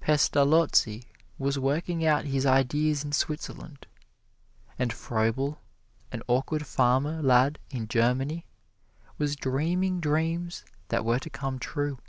[0.00, 1.04] Pestalozzi
[1.38, 3.86] was working out his ideas in Switzerland,
[4.80, 5.60] and Froebel,
[6.10, 8.44] an awkward farmer lad in Germany,
[9.16, 12.00] was dreaming dreams that were to come true.